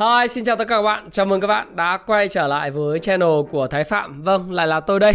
[0.00, 1.10] Hi, xin chào tất cả các bạn.
[1.10, 4.22] Chào mừng các bạn đã quay trở lại với channel của Thái Phạm.
[4.22, 5.12] Vâng, lại là tôi đây.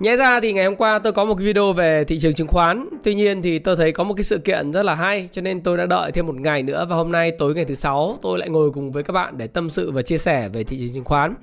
[0.00, 2.46] Nhẽ ra thì ngày hôm qua tôi có một cái video về thị trường chứng
[2.46, 5.42] khoán Tuy nhiên thì tôi thấy có một cái sự kiện rất là hay Cho
[5.42, 8.18] nên tôi đã đợi thêm một ngày nữa Và hôm nay tối ngày thứ sáu
[8.22, 10.78] tôi lại ngồi cùng với các bạn để tâm sự và chia sẻ về thị
[10.78, 11.34] trường chứng khoán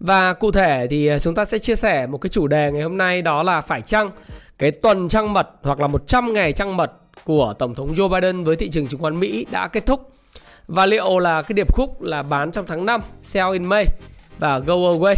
[0.00, 2.82] Và cụ thể thì à, chúng ta sẽ chia sẻ một cái chủ đề ngày
[2.82, 4.10] hôm nay Đó là phải chăng
[4.58, 6.92] cái tuần trăng mật hoặc là 100 ngày trăng mật
[7.24, 10.10] của Tổng thống Joe Biden với thị trường chứng khoán Mỹ đã kết thúc
[10.66, 13.86] và liệu là cái điệp khúc là bán trong tháng 5, sell in May
[14.38, 15.14] và go away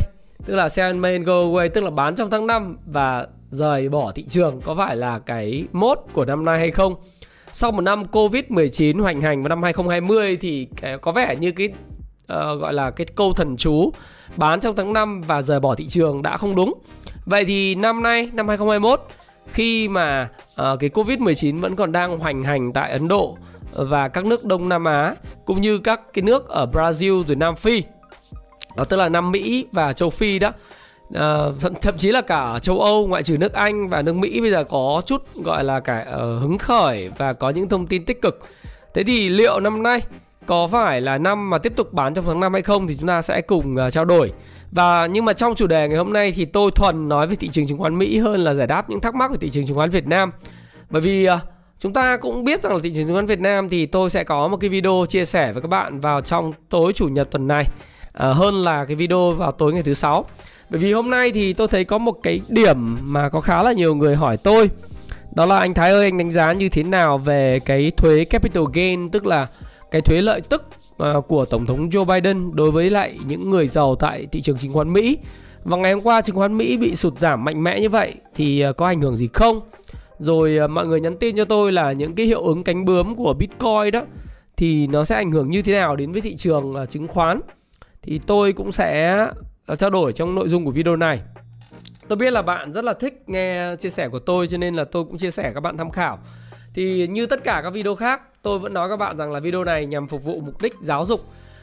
[0.47, 3.89] tức là sell in May go away tức là bán trong tháng 5 và rời
[3.89, 6.95] bỏ thị trường có phải là cái mốt của năm nay hay không
[7.53, 10.69] sau một năm Covid-19 hoành hành vào năm 2020 thì
[11.01, 13.91] có vẻ như cái uh, gọi là cái câu thần chú
[14.37, 16.75] bán trong tháng 5 và rời bỏ thị trường đã không đúng.
[17.27, 19.01] Vậy thì năm nay năm 2021
[19.53, 23.37] khi mà uh, cái Covid-19 vẫn còn đang hoành hành tại Ấn Độ
[23.73, 27.57] và các nước Đông Nam Á cũng như các cái nước ở Brazil rồi Nam
[27.57, 27.83] Phi.
[28.77, 30.53] Đó tức là Nam Mỹ và châu Phi đó.
[31.15, 31.39] À,
[31.83, 34.65] thậm chí là cả châu Âu ngoại trừ nước Anh và nước Mỹ bây giờ
[34.65, 38.41] có chút gọi là cả uh, hứng khởi và có những thông tin tích cực.
[38.95, 40.01] Thế thì liệu năm nay
[40.47, 43.09] có phải là năm mà tiếp tục bán trong tháng 5 hay không thì chúng
[43.09, 44.33] ta sẽ cùng uh, trao đổi.
[44.71, 47.49] Và nhưng mà trong chủ đề ngày hôm nay thì tôi thuần nói về thị
[47.49, 49.77] trường chứng khoán Mỹ hơn là giải đáp những thắc mắc về thị trường chứng
[49.77, 50.33] khoán Việt Nam.
[50.91, 51.35] Bởi vì uh,
[51.83, 54.25] chúng ta cũng biết rằng là thị trường chứng khoán Việt Nam thì tôi sẽ
[54.25, 57.49] có một cái video chia sẻ với các bạn vào trong tối chủ nhật tuần
[57.49, 57.67] này.
[58.13, 60.25] À, hơn là cái video vào tối ngày thứ sáu.
[60.71, 63.73] Bởi vì hôm nay thì tôi thấy có một cái điểm mà có khá là
[63.73, 64.71] nhiều người hỏi tôi.
[65.35, 68.65] Đó là anh Thái ơi anh đánh giá như thế nào về cái thuế capital
[68.75, 69.47] gain tức là
[69.91, 70.65] cái thuế lợi tức
[71.19, 74.59] uh, của tổng thống Joe Biden đối với lại những người giàu tại thị trường
[74.59, 75.19] chứng khoán Mỹ?
[75.65, 78.65] Và ngày hôm qua chứng khoán Mỹ bị sụt giảm mạnh mẽ như vậy thì
[78.71, 79.61] uh, có ảnh hưởng gì không?
[80.19, 83.15] Rồi uh, mọi người nhắn tin cho tôi là những cái hiệu ứng cánh bướm
[83.15, 84.03] của Bitcoin đó
[84.57, 87.41] thì nó sẽ ảnh hưởng như thế nào đến với thị trường uh, chứng khoán
[88.03, 89.17] thì tôi cũng sẽ
[89.67, 91.21] à, trao đổi trong nội dung của video này.
[92.09, 94.85] Tôi biết là bạn rất là thích nghe chia sẻ của tôi cho nên là
[94.85, 96.19] tôi cũng chia sẻ các bạn tham khảo.
[96.75, 99.65] Thì như tất cả các video khác, tôi vẫn nói các bạn rằng là video
[99.65, 101.21] này nhằm phục vụ mục đích giáo dục.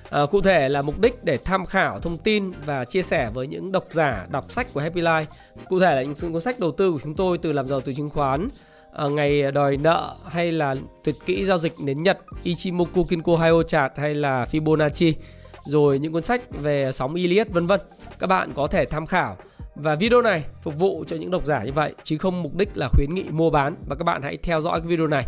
[0.09, 3.47] À, cụ thể là mục đích để tham khảo thông tin và chia sẻ với
[3.47, 5.23] những độc giả đọc sách của Happy Life.
[5.69, 7.93] Cụ thể là những cuốn sách đầu tư của chúng tôi từ làm giàu từ
[7.93, 8.49] chứng khoán,
[8.93, 13.63] à, ngày đòi nợ hay là tuyệt kỹ giao dịch đến Nhật, Ichimoku Kinko Hayo
[13.63, 15.13] Chart hay là Fibonacci
[15.65, 17.79] rồi những cuốn sách về sóng Iliad vân vân.
[18.19, 19.37] Các bạn có thể tham khảo
[19.75, 22.69] và video này phục vụ cho những độc giả như vậy chứ không mục đích
[22.75, 25.25] là khuyến nghị mua bán và các bạn hãy theo dõi cái video này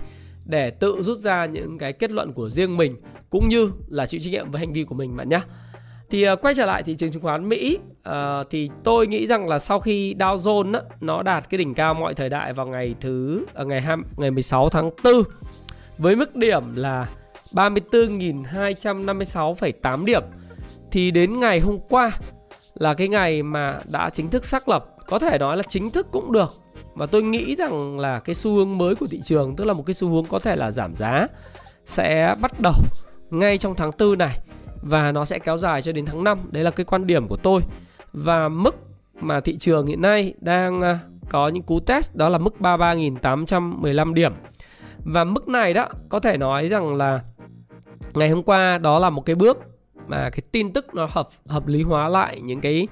[0.51, 2.95] để tự rút ra những cái kết luận của riêng mình
[3.29, 5.39] cũng như là chịu trách nhiệm với hành vi của mình bạn nhé.
[6.09, 7.77] Thì uh, quay trở lại thị trường chứng khoán Mỹ
[8.09, 8.13] uh,
[8.49, 11.93] thì tôi nghĩ rằng là sau khi Dow Jones á, nó đạt cái đỉnh cao
[11.93, 15.13] mọi thời đại vào ngày thứ uh, ngày 2, ngày 16 tháng 4
[15.97, 17.09] với mức điểm là
[17.51, 20.23] 34.256,8 điểm
[20.91, 22.11] thì đến ngày hôm qua
[22.73, 26.07] là cái ngày mà đã chính thức xác lập có thể nói là chính thức
[26.11, 26.53] cũng được
[26.93, 29.83] và tôi nghĩ rằng là cái xu hướng mới của thị trường tức là một
[29.85, 31.27] cái xu hướng có thể là giảm giá
[31.85, 32.73] sẽ bắt đầu
[33.29, 34.39] ngay trong tháng 4 này
[34.81, 37.37] và nó sẽ kéo dài cho đến tháng 5 đấy là cái quan điểm của
[37.37, 37.61] tôi.
[38.13, 38.75] Và mức
[39.21, 44.13] mà thị trường hiện nay đang à, có những cú test đó là mức 33.815
[44.13, 44.33] điểm.
[45.03, 47.19] Và mức này đó có thể nói rằng là
[48.13, 49.57] ngày hôm qua đó là một cái bước
[50.07, 52.87] mà cái tin tức nó hợp hợp lý hóa lại những cái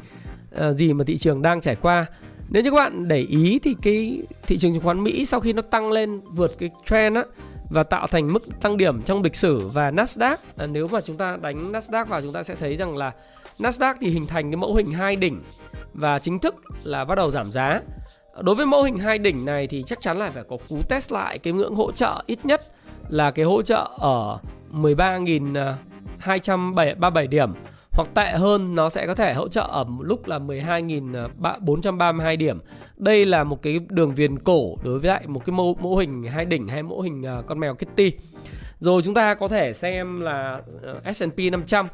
[0.55, 2.05] uh, gì mà thị trường đang trải qua
[2.49, 5.53] nếu như các bạn để ý thì cái thị trường chứng khoán Mỹ sau khi
[5.53, 7.23] nó tăng lên vượt cái trend á
[7.69, 11.17] và tạo thành mức tăng điểm trong lịch sử và Nasdaq à, nếu mà chúng
[11.17, 13.11] ta đánh Nasdaq vào chúng ta sẽ thấy rằng là
[13.59, 15.41] Nasdaq thì hình thành cái mẫu hình hai đỉnh
[15.93, 17.81] và chính thức là bắt đầu giảm giá.
[18.41, 21.11] Đối với mẫu hình hai đỉnh này thì chắc chắn là phải có cú test
[21.11, 22.71] lại cái ngưỡng hỗ trợ ít nhất
[23.09, 24.39] là cái hỗ trợ ở
[24.73, 27.53] 13.237 à, điểm
[27.99, 32.35] hoặc tệ hơn nó sẽ có thể hỗ trợ ở một lúc là 12.432 à,
[32.35, 32.59] điểm.
[32.97, 36.23] Đây là một cái đường viền cổ đối với lại một cái mô, mẫu hình
[36.23, 38.11] hai đỉnh hay mẫu hình à, con mèo Kitty.
[38.79, 40.61] Rồi chúng ta có thể xem là
[41.13, 41.87] S&P 500.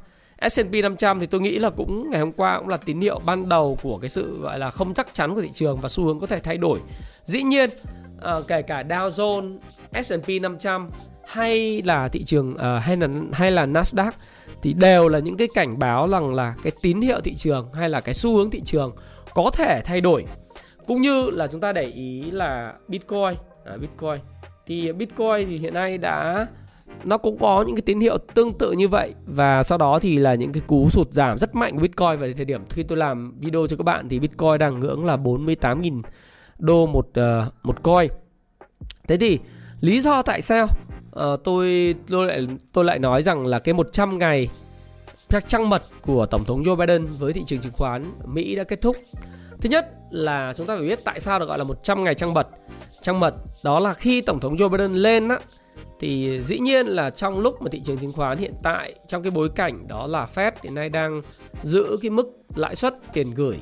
[0.50, 3.50] S&P 500 thì tôi nghĩ là cũng ngày hôm qua cũng là tín hiệu ban
[3.50, 6.20] đầu của cái sự gọi là không chắc chắn của thị trường và xu hướng
[6.20, 6.80] có thể thay đổi.
[7.26, 7.70] Dĩ nhiên
[8.18, 9.58] uh, kể cả Dow Jones,
[10.04, 10.90] S&P 500
[11.28, 14.12] hay là thị trường uh, hay là hay là Nasdaq
[14.62, 17.90] thì đều là những cái cảnh báo rằng là cái tín hiệu thị trường hay
[17.90, 18.96] là cái xu hướng thị trường
[19.34, 20.26] có thể thay đổi.
[20.88, 23.34] Cũng như là chúng ta để ý là Bitcoin
[23.66, 24.20] à, Bitcoin.
[24.68, 26.48] Thì Bitcoin thì hiện nay đã
[27.04, 29.14] nó cũng có những cái tín hiệu tương tự như vậy.
[29.26, 32.30] Và sau đó thì là những cái cú sụt giảm rất mạnh của Bitcoin vào
[32.36, 36.02] thời điểm khi tôi làm video cho các bạn thì Bitcoin đang ngưỡng là 48.000
[36.60, 38.12] đô một uh, một coin.
[39.08, 39.40] Thế thì
[39.82, 40.68] lý do tại sao
[41.20, 44.50] uh, tôi tôi lại tôi lại nói rằng là cái 100 ngày
[45.48, 48.82] trăng mật của tổng thống Joe Biden với thị trường chứng khoán Mỹ đã kết
[48.82, 48.96] thúc.
[49.62, 52.34] Thứ nhất là chúng ta phải biết tại sao được gọi là 100 ngày trăng
[52.34, 52.48] mật.
[53.02, 53.34] Trăng mật
[53.64, 55.40] đó là khi tổng thống Joe Biden lên á
[56.00, 59.32] thì dĩ nhiên là trong lúc mà thị trường chứng khoán hiện tại trong cái
[59.32, 61.22] bối cảnh đó là Fed hiện nay đang
[61.64, 63.58] giữ cái mức lãi suất tiền gửi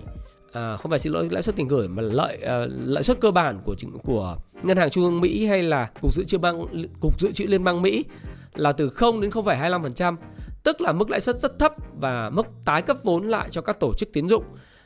[0.54, 3.22] à, không phải xin lỗi lãi suất tiền gửi mà lợi ờ, à, lãi suất
[3.22, 6.66] cơ bản của của ngân hàng trung ương Mỹ hay là cục dự trữ bang
[7.00, 8.06] cục dự trữ liên bang Mỹ
[8.54, 10.16] là từ 0 đến 0,25%,
[10.64, 13.80] tức là mức lãi suất rất thấp và mức tái cấp vốn lại cho các
[13.80, 14.44] tổ chức tín dụng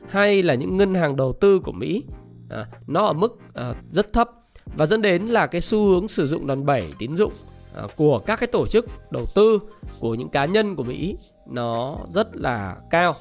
[0.09, 2.03] hay là những ngân hàng đầu tư của Mỹ
[2.49, 4.29] à, nó ở mức à, rất thấp
[4.77, 7.33] và dẫn đến là cái xu hướng sử dụng đòn bẩy tín dụng
[7.75, 9.59] à, của các cái tổ chức đầu tư
[9.99, 11.17] của những cá nhân của Mỹ
[11.47, 13.15] nó rất là cao.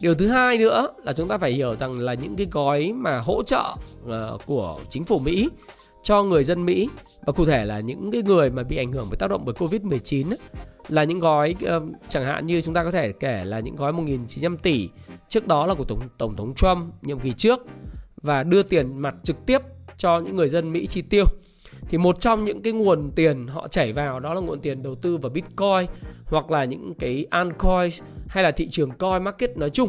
[0.00, 3.18] Điều thứ hai nữa là chúng ta phải hiểu rằng là những cái gói mà
[3.18, 3.76] hỗ trợ
[4.08, 5.48] ờ, của chính phủ Mỹ
[6.02, 6.88] cho người dân Mỹ,
[7.26, 9.54] và cụ thể là những cái người mà bị ảnh hưởng bởi tác động bởi
[9.54, 10.34] Covid-19
[10.88, 13.92] là những gói ờ, chẳng hạn như chúng ta có thể kể là những gói
[13.92, 14.88] 1.900 tỷ.
[15.28, 17.60] Trước đó là của tổng tổng thống Trump, nhiệm kỳ trước,
[18.22, 19.62] và đưa tiền mặt trực tiếp
[19.96, 21.24] cho những người dân Mỹ chi tiêu
[21.88, 24.94] thì một trong những cái nguồn tiền họ chảy vào đó là nguồn tiền đầu
[24.94, 25.86] tư vào Bitcoin
[26.26, 27.90] hoặc là những cái altcoin
[28.28, 29.88] hay là thị trường coin market nói chung.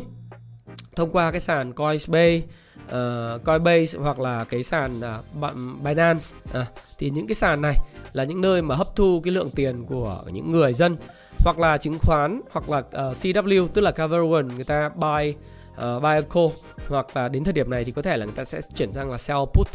[0.96, 2.42] Thông qua cái sàn Coinbase,
[2.86, 5.02] uh, Coinbase hoặc là cái sàn
[5.40, 6.26] uh, Binance.
[6.54, 6.66] À,
[6.98, 7.76] thì những cái sàn này
[8.14, 10.98] là những nơi mà hấp thu cái lượng tiền của những người dân
[11.40, 15.34] hoặc là chứng khoán hoặc là ờ, uh, CW tức là Cover người ta buy
[15.78, 16.48] uh, buy a call
[16.88, 19.12] hoặc là đến thời điểm này thì có thể là người ta sẽ chuyển sang
[19.12, 19.68] là sell put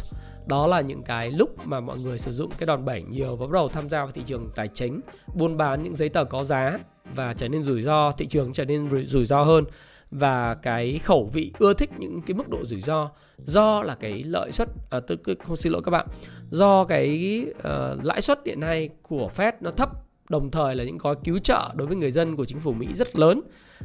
[0.45, 3.47] đó là những cái lúc mà mọi người sử dụng cái đòn bẩy nhiều và
[3.47, 5.01] bắt đầu tham gia vào thị trường tài chính
[5.35, 6.79] buôn bán những giấy tờ có giá
[7.15, 9.63] và trở nên rủi ro thị trường trở nên rủi ro hơn.
[10.11, 14.23] Và cái khẩu vị ưa thích những cái mức độ rủi ro do là cái
[14.23, 16.07] lợi suất à, tôi không xin lỗi các bạn
[16.49, 19.89] do cái uh, lãi suất hiện nay của Fed nó thấp
[20.29, 22.87] đồng thời là những gói cứu trợ đối với người dân của chính phủ Mỹ
[22.93, 23.41] rất lớn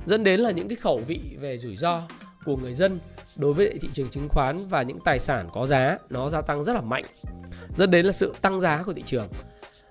[0.07, 2.03] dẫn đến là những cái khẩu vị về rủi ro
[2.45, 2.99] của người dân
[3.37, 6.65] đối với thị trường chứng khoán và những tài sản có giá nó gia tăng
[6.65, 7.05] rất là mạnh.
[7.77, 9.29] Dẫn đến là sự tăng giá của thị trường.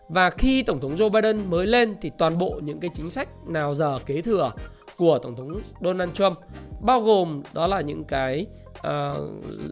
[0.10, 3.30] Và khi tổng thống Joe Biden mới lên thì toàn bộ những cái chính sách
[3.48, 4.52] nào giờ kế thừa
[4.98, 6.38] của tổng thống Donald Trump
[6.82, 8.46] bao gồm đó là những cái
[8.78, 8.88] uh,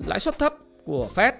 [0.08, 0.54] lãi suất thấp
[0.86, 1.34] của Fed.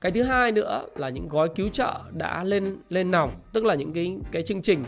[0.00, 3.74] Cái thứ hai nữa là những gói cứu trợ đã lên lên nòng tức là
[3.74, 4.84] những cái cái chương trình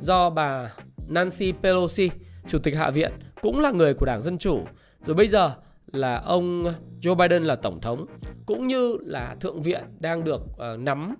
[0.00, 0.72] do bà
[1.08, 2.10] Nancy Pelosi
[2.48, 4.60] chủ tịch hạ viện cũng là người của đảng dân chủ
[5.06, 5.54] rồi bây giờ
[5.92, 8.06] là ông Joe Biden là tổng thống
[8.46, 11.14] cũng như là thượng viện đang được uh, nắm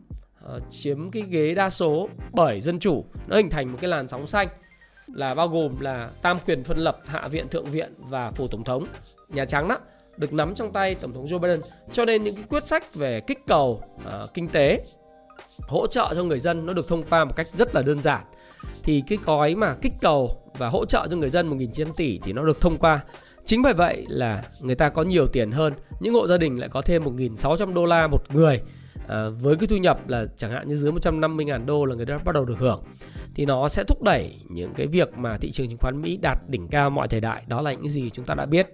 [0.44, 3.04] uh, chiếm cái ghế đa số bởi dân chủ.
[3.26, 4.48] Nó hình thành một cái làn sóng xanh
[5.14, 8.64] là bao gồm là tam quyền phân lập hạ viện thượng viện và phủ tổng
[8.64, 8.86] thống.
[9.28, 9.78] Nhà trắng đó
[10.16, 11.60] được nắm trong tay tổng thống Joe Biden.
[11.92, 14.84] Cho nên những cái quyết sách về kích cầu uh, kinh tế
[15.58, 18.24] hỗ trợ cho người dân nó được thông qua một cách rất là đơn giản.
[18.82, 22.32] Thì cái gói mà kích cầu và hỗ trợ cho người dân 1.900 tỷ thì
[22.32, 23.00] nó được thông qua.
[23.48, 26.68] Chính bởi vậy là người ta có nhiều tiền hơn Những hộ gia đình lại
[26.68, 28.60] có thêm 1.600 đô la một người.
[29.08, 32.18] À, Với cái thu nhập là chẳng hạn như dưới 150.000 đô là người ta
[32.24, 32.82] bắt đầu được hưởng.
[33.34, 36.38] Thì nó sẽ thúc đẩy những cái việc mà thị trường chứng khoán Mỹ đạt
[36.48, 37.42] đỉnh cao mọi thời đại.
[37.46, 38.72] Đó là những gì chúng ta đã biết.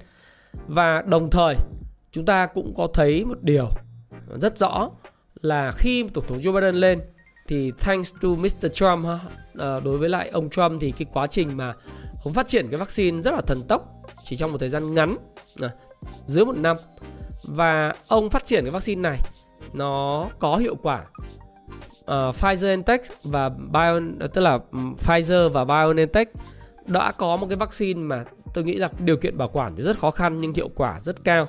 [0.66, 1.56] Và đồng thời
[2.12, 3.68] chúng ta cũng có thấy một điều
[4.36, 4.90] rất rõ
[5.40, 7.00] Là khi Tổng thống Joe Biden lên
[7.48, 8.72] thì thanks to Mr.
[8.72, 9.18] Trump ha,
[9.58, 11.74] à, đối với lại ông Trump thì cái quá trình mà
[12.24, 15.16] cũng phát triển cái vaccine rất là thần tốc chỉ trong một thời gian ngắn
[15.60, 15.70] à,
[16.26, 16.76] dưới một năm
[17.42, 19.18] và ông phát triển cái vaccine này
[19.72, 21.04] nó có hiệu quả
[22.00, 26.28] uh, Pfizer Tech và Bio ờ, tức là Pfizer và BioNTech
[26.86, 29.98] đã có một cái vaccine mà tôi nghĩ là điều kiện bảo quản thì rất
[29.98, 31.46] khó khăn nhưng hiệu quả rất cao.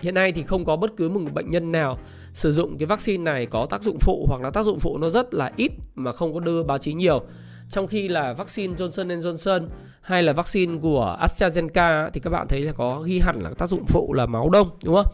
[0.00, 1.98] Hiện nay thì không có bất cứ một bệnh nhân nào
[2.32, 5.08] sử dụng cái vaccine này có tác dụng phụ hoặc là tác dụng phụ nó
[5.08, 7.22] rất là ít mà không có đưa báo chí nhiều.
[7.68, 9.66] Trong khi là vaccine Johnson Johnson
[10.00, 13.68] hay là vaccine của AstraZeneca thì các bạn thấy là có ghi hẳn là tác
[13.68, 15.12] dụng phụ là máu đông, đúng không?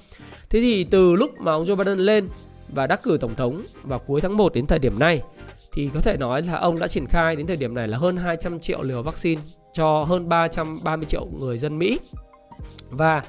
[0.51, 2.29] Thế thì từ lúc mà ông Joe Biden lên
[2.69, 5.23] và đắc cử tổng thống vào cuối tháng 1 đến thời điểm này,
[5.73, 8.17] thì có thể nói là ông đã triển khai đến thời điểm này là hơn
[8.17, 9.43] 200 triệu liều vaccine
[9.73, 11.99] cho hơn 330 triệu người dân Mỹ.
[12.91, 13.23] Và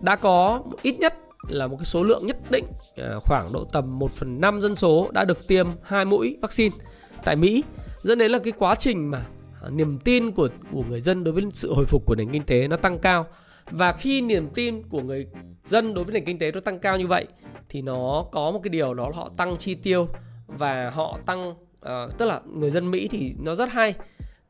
[0.00, 1.14] đã có ít nhất
[1.48, 2.64] là một cái số lượng nhất định
[2.96, 6.76] à, khoảng độ tầm 1 phần 5 dân số đã được tiêm hai mũi vaccine
[7.24, 7.62] tại Mỹ
[8.02, 9.26] dẫn đến là cái quá trình mà
[9.62, 12.42] à, niềm tin của của người dân đối với sự hồi phục của nền kinh
[12.42, 13.26] tế nó tăng cao.
[13.70, 15.26] Và khi niềm tin của người
[15.64, 17.26] dân đối với nền kinh tế nó tăng cao như vậy
[17.68, 20.08] thì nó có một cái điều đó là họ tăng chi tiêu
[20.46, 23.94] và họ tăng uh, tức là người dân Mỹ thì nó rất hay.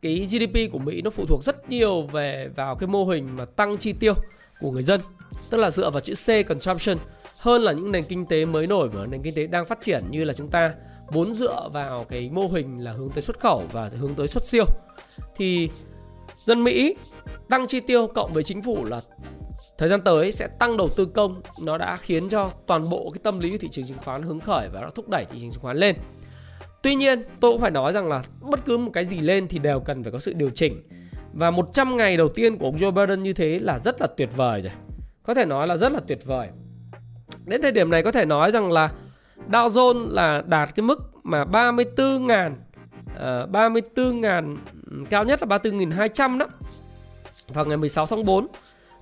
[0.03, 3.45] Cái GDP của Mỹ nó phụ thuộc rất nhiều về vào cái mô hình mà
[3.45, 4.15] tăng chi tiêu
[4.61, 5.01] của người dân.
[5.51, 6.99] Tức là dựa vào chữ C consumption
[7.37, 10.05] hơn là những nền kinh tế mới nổi và nền kinh tế đang phát triển
[10.11, 10.75] như là chúng ta
[11.11, 14.47] vốn dựa vào cái mô hình là hướng tới xuất khẩu và hướng tới xuất
[14.47, 14.65] siêu.
[15.37, 15.71] Thì
[16.47, 16.95] dân Mỹ
[17.49, 19.01] tăng chi tiêu cộng với chính phủ là
[19.79, 21.43] thời gian tới sẽ tăng đầu tư công.
[21.61, 24.41] Nó đã khiến cho toàn bộ cái tâm lý của thị trường chứng khoán hứng
[24.41, 25.97] khởi và nó thúc đẩy thị trường chứng khoán lên.
[26.83, 29.59] Tuy nhiên, tôi cũng phải nói rằng là bất cứ một cái gì lên thì
[29.59, 30.83] đều cần phải có sự điều chỉnh.
[31.33, 34.29] Và 100 ngày đầu tiên của ông Joe Biden như thế là rất là tuyệt
[34.37, 34.73] vời rồi.
[35.23, 36.49] Có thể nói là rất là tuyệt vời.
[37.47, 38.93] Đến thời điểm này có thể nói rằng là
[39.53, 44.57] Dow Jones là đạt cái mức mà 34.000 uh, 34.000
[45.11, 46.47] cao nhất là 34.200 đó
[47.49, 48.47] vào ngày 16 tháng 4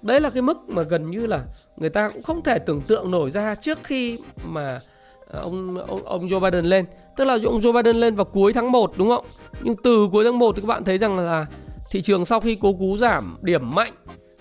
[0.02, 1.45] Đấy là cái mức mà gần như là
[1.76, 4.80] người ta cũng không thể tưởng tượng nổi ra trước khi mà
[5.26, 6.85] ờ, ông ông, ông Joe Biden lên
[7.16, 9.25] Tức là ông Joe Biden lên vào cuối tháng 1 đúng không?
[9.62, 11.47] Nhưng từ cuối tháng 1 thì các bạn thấy rằng là
[11.90, 13.92] thị trường sau khi cố cú giảm điểm mạnh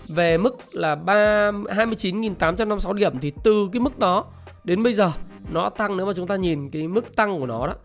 [0.08, 4.26] về mức là 29.856 điểm thì từ cái mức đó
[4.64, 5.12] đến bây giờ
[5.52, 7.76] nó tăng, nếu mà chúng ta nhìn cái mức tăng của nó đó,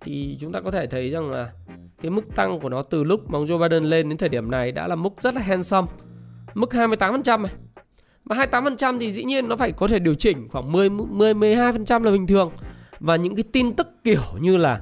[0.00, 1.50] thì chúng ta có thể thấy rằng là
[2.02, 4.50] cái mức tăng của nó từ lúc mà ông Joe Biden lên đến thời điểm
[4.50, 5.88] này đã là mức rất là handsome,
[6.54, 7.52] mức 28% này.
[8.24, 12.02] Mà 28% thì dĩ nhiên nó phải có thể điều chỉnh khoảng 10 10 12%
[12.02, 12.50] là bình thường.
[13.00, 14.80] Và những cái tin tức kiểu như là,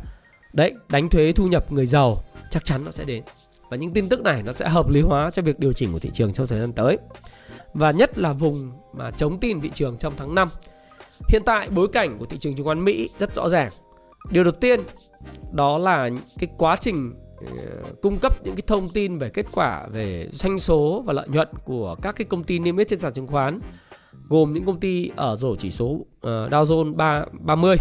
[0.52, 2.18] đấy, đánh thuế thu nhập người giàu
[2.50, 3.22] chắc chắn nó sẽ đến.
[3.70, 5.98] Và những tin tức này nó sẽ hợp lý hóa cho việc điều chỉnh của
[5.98, 6.98] thị trường trong thời gian tới.
[7.74, 10.48] Và nhất là vùng mà chống tin thị trường trong tháng 5
[11.28, 13.72] hiện tại bối cảnh của thị trường chứng khoán Mỹ rất rõ ràng.
[14.30, 14.80] Điều đầu tiên
[15.52, 19.86] đó là cái quá trình ờ, cung cấp những cái thông tin về kết quả
[19.92, 23.12] về doanh số và lợi nhuận của các cái công ty niêm yết trên sàn
[23.12, 23.60] chứng khoán
[24.28, 27.76] gồm những công ty ở rổ chỉ số ờ, Dow Jones 3, 30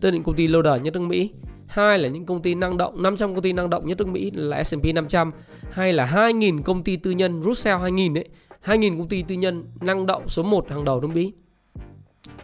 [0.00, 1.30] tức là những công ty lâu đời nhất nước Mỹ.
[1.66, 4.30] Hai là những công ty năng động 500 công ty năng động nhất nước Mỹ
[4.34, 5.30] là S&P 500
[5.70, 8.28] hay là 2.000 công ty tư nhân Russell 2.000 đấy
[8.64, 11.32] 2.000 công ty tư nhân năng động số 1 hàng đầu nước Mỹ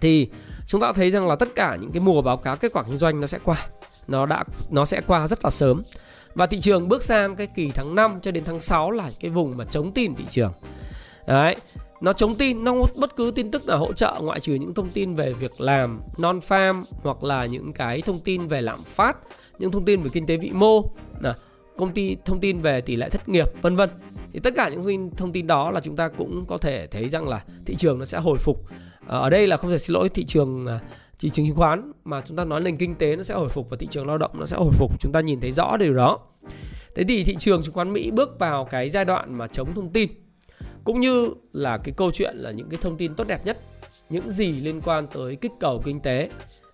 [0.01, 0.29] thì
[0.67, 2.99] chúng ta thấy rằng là tất cả những cái mùa báo cáo kết quả kinh
[2.99, 3.67] doanh nó sẽ qua.
[4.09, 5.83] Nó đã nó sẽ qua rất là sớm.
[6.35, 9.31] Và thị trường bước sang cái kỳ tháng 5 cho đến tháng 6 là cái
[9.31, 10.53] vùng mà chống tin thị trường.
[11.27, 11.57] Đấy
[12.01, 14.89] nó chống tin nó bất cứ tin tức nào hỗ trợ ngoại trừ những thông
[14.89, 19.17] tin về việc làm non farm hoặc là những cái thông tin về lạm phát
[19.59, 20.83] những thông tin về kinh tế vĩ mô
[21.21, 21.35] là
[21.77, 23.91] công ty thông tin về tỷ lệ thất nghiệp vân vân.
[24.33, 27.29] Thì tất cả những thông tin, đó là chúng ta cũng có thể thấy rằng
[27.29, 28.65] là thị trường nó sẽ hồi phục.
[29.11, 30.81] Ờ, ở đây là không thể xin lỗi thị trường à,
[31.19, 33.71] thị trường chứng khoán mà chúng ta nói nền kinh tế nó sẽ hồi phục
[33.71, 35.01] và thị trường lao động nó sẽ hồi phục.
[35.01, 36.19] Chúng ta nhìn thấy rõ điều đó.
[36.95, 39.93] Thế thì thị trường chứng khoán Mỹ bước vào cái giai đoạn mà chống thông
[39.93, 40.11] tin
[40.85, 43.59] cũng như là cái câu chuyện là những cái thông tin tốt đẹp nhất
[44.11, 46.31] những gì liên quan tới kích cầu kinh tế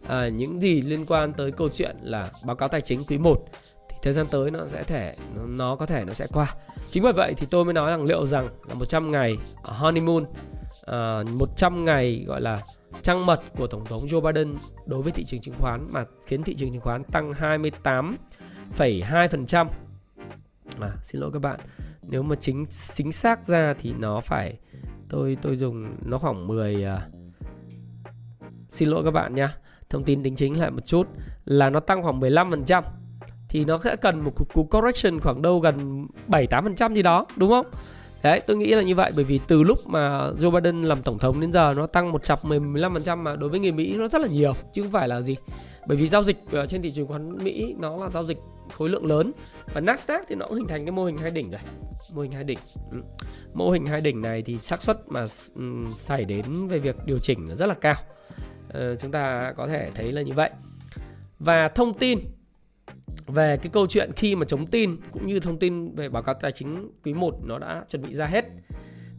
[0.08, 3.44] à, những gì liên quan tới câu chuyện là báo cáo tài chính quý 1
[3.88, 6.54] thì thời gian tới nó sẽ thể nó, nó có thể nó sẽ qua.
[6.90, 10.24] Chính bởi vậy thì tôi mới nói rằng liệu rằng là 100 ngày honeymoon
[10.86, 12.62] Ờ, uh, 100 ngày gọi là
[13.02, 14.54] trăng mật của tổng thống Joe Biden
[14.86, 19.66] đối với thị trường chứng khoán mà khiến thị trường chứng khoán tăng 28,2%
[20.80, 21.60] à, xin lỗi các bạn
[22.02, 24.58] nếu mà chính chính xác ra thì nó phải
[25.08, 27.08] tôi tôi dùng nó khoảng 10 uh, à,
[28.68, 29.56] xin lỗi các bạn nha
[29.90, 31.08] thông tin tính chính lại một chút
[31.44, 32.82] là nó tăng khoảng 15%
[33.48, 37.50] thì nó sẽ cần một cú correction khoảng đâu gần 7 8% gì đó đúng
[37.50, 37.66] không?
[38.26, 41.18] Đấy, tôi nghĩ là như vậy bởi vì từ lúc mà Joe Biden làm tổng
[41.18, 44.20] thống đến giờ nó tăng một chập 15% mà đối với người Mỹ nó rất
[44.20, 45.36] là nhiều chứ không phải là gì.
[45.86, 48.38] Bởi vì giao dịch ờ, trên thị trường khoán Mỹ nó là giao dịch
[48.76, 49.32] khối lượng lớn
[49.74, 51.60] và Nasdaq thì nó cũng hình thành cái mô hình hai đỉnh rồi
[52.12, 52.58] mô hình hai đỉnh
[52.90, 52.98] ừ.
[53.54, 55.62] mô hình hai đỉnh này thì xác suất mà ừ,
[55.94, 57.94] xảy đến về việc điều chỉnh rất là cao
[58.68, 60.50] ờ, chúng ta có thể thấy là như vậy
[61.38, 62.18] và thông tin
[63.26, 66.34] về cái câu chuyện khi mà chống tin cũng như thông tin về báo cáo
[66.34, 68.44] tài chính quý 1 nó đã chuẩn bị ra hết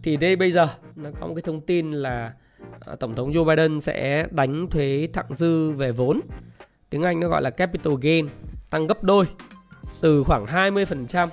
[0.03, 2.33] thì đây bây giờ nó có một cái thông tin là
[2.85, 6.21] à, tổng thống Joe Biden sẽ đánh thuế thặng dư về vốn
[6.89, 8.27] tiếng Anh nó gọi là capital gain
[8.69, 9.25] tăng gấp đôi
[10.01, 11.27] từ khoảng 20%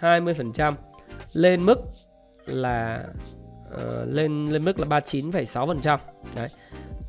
[0.00, 0.72] 20%
[1.32, 1.78] lên mức
[2.46, 3.04] là
[3.74, 5.98] uh, lên lên mức là 39,6%.
[6.36, 6.48] Đấy.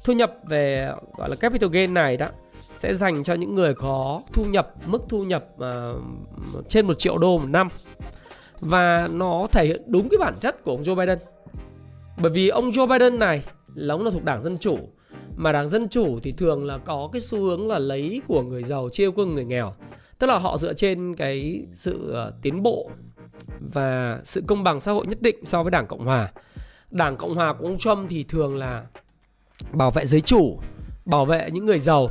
[0.04, 2.30] Thu nhập về gọi là capital gain này đó
[2.78, 7.18] sẽ dành cho những người có thu nhập mức thu nhập uh, trên 1 triệu
[7.18, 7.68] đô một năm.
[8.60, 11.20] Và nó thể hiện đúng cái bản chất của ông Joe Biden.
[12.18, 13.44] Bởi vì ông Joe Biden này
[13.76, 14.78] là ông là thuộc Đảng Dân Chủ
[15.36, 18.64] mà Đảng Dân Chủ thì thường là có cái xu hướng là lấy của người
[18.64, 19.74] giàu chia của người nghèo
[20.20, 22.90] tức là họ dựa trên cái sự ờ, tiến bộ
[23.74, 26.32] và sự công bằng xã hội nhất định so với đảng cộng hòa
[26.92, 28.86] đảng cộng hòa của ông trump thì thường là
[29.72, 30.60] bảo vệ giới chủ
[31.06, 32.08] bảo vệ những người giàu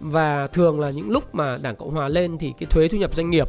[0.00, 3.14] và thường là những lúc mà đảng cộng hòa lên thì cái thuế thu nhập
[3.16, 3.48] doanh nghiệp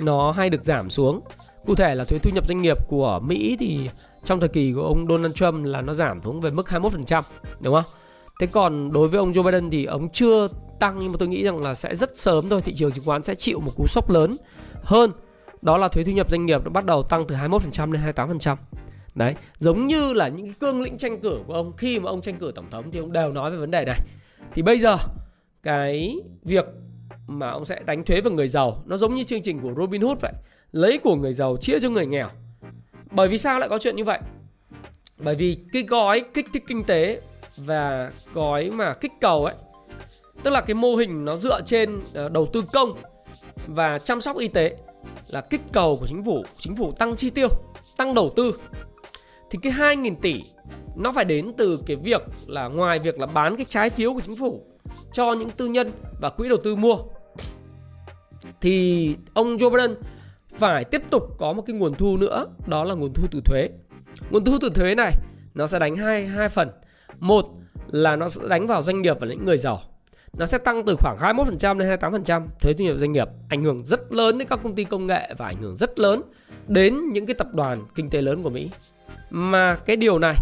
[0.00, 1.20] nó hay được giảm xuống
[1.66, 3.88] cụ thể là thuế thu nhập doanh nghiệp của mỹ thì
[4.24, 7.22] trong thời kỳ của ông donald trump là nó giảm xuống về mức 21%
[7.60, 7.84] đúng không
[8.40, 10.48] thế còn đối với ông joe biden thì ông chưa
[10.80, 13.22] tăng nhưng mà tôi nghĩ rằng là sẽ rất sớm thôi thị trường chứng khoán
[13.22, 14.36] sẽ chịu một cú sốc lớn
[14.82, 15.10] hơn
[15.64, 18.56] đó là thuế thu nhập doanh nghiệp nó bắt đầu tăng từ 21% lên 28%.
[19.14, 22.36] Đấy, giống như là những cương lĩnh tranh cử của ông khi mà ông tranh
[22.36, 24.00] cử tổng thống thì ông đều nói về vấn đề này.
[24.54, 24.96] Thì bây giờ
[25.64, 26.64] cái việc
[27.26, 28.82] mà ông sẽ đánh thuế vào người giàu.
[28.86, 30.32] Nó giống như chương trình của Robin Hood vậy,
[30.72, 32.28] lấy của người giàu chia cho người nghèo.
[33.10, 34.18] Bởi vì sao lại có chuyện như vậy?
[35.18, 37.20] Bởi vì cái gói kích thích kinh tế
[37.56, 39.54] và gói mà kích cầu ấy
[40.44, 42.94] tức là cái mô hình nó dựa trên ờ, đầu tư công
[43.66, 44.76] và chăm sóc y tế
[45.26, 46.42] là kích cầu của chính phủ.
[46.58, 47.48] Chính phủ tăng chi tiêu
[47.96, 48.58] tăng đầu tư.
[49.50, 50.42] Thì cái 2.000 tỷ
[50.96, 54.20] nó phải đến từ cái việc là ngoài việc là bán cái trái phiếu của
[54.20, 54.66] chính phủ
[55.14, 56.96] cho những tư nhân và quỹ đầu tư mua.
[58.60, 59.94] Thì ông Joe Biden
[60.58, 63.68] phải tiếp tục có một cái nguồn thu nữa, đó là nguồn thu từ thuế.
[64.30, 65.12] Nguồn thu từ thuế này,
[65.54, 66.68] nó sẽ đánh hai hai phần.
[67.18, 67.46] Một
[67.90, 69.80] là nó sẽ đánh vào doanh nghiệp và những người giàu.
[70.38, 73.84] Nó sẽ tăng từ khoảng 21% đến 28% thuế thu nhập doanh nghiệp ảnh hưởng
[73.84, 76.22] rất lớn đến các công ty công nghệ và ảnh hưởng rất lớn
[76.68, 78.70] đến những cái tập đoàn kinh tế lớn của Mỹ.
[79.30, 80.34] Mà cái điều này